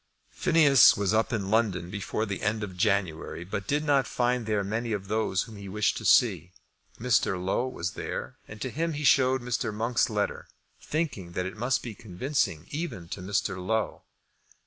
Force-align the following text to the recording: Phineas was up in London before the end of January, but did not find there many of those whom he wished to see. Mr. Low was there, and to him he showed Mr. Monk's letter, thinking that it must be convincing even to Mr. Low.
Phineas 0.31 0.97
was 0.97 1.13
up 1.13 1.31
in 1.31 1.51
London 1.51 1.91
before 1.91 2.25
the 2.25 2.41
end 2.41 2.63
of 2.63 2.75
January, 2.75 3.43
but 3.43 3.67
did 3.67 3.83
not 3.83 4.07
find 4.07 4.47
there 4.47 4.63
many 4.63 4.93
of 4.93 5.09
those 5.09 5.43
whom 5.43 5.57
he 5.57 5.69
wished 5.69 5.95
to 5.97 6.05
see. 6.05 6.53
Mr. 6.99 7.39
Low 7.39 7.67
was 7.67 7.91
there, 7.91 8.35
and 8.47 8.59
to 8.63 8.71
him 8.71 8.93
he 8.93 9.03
showed 9.03 9.43
Mr. 9.43 9.71
Monk's 9.71 10.09
letter, 10.09 10.47
thinking 10.81 11.33
that 11.33 11.45
it 11.45 11.55
must 11.55 11.83
be 11.83 11.93
convincing 11.93 12.65
even 12.71 13.09
to 13.09 13.21
Mr. 13.21 13.63
Low. 13.63 14.01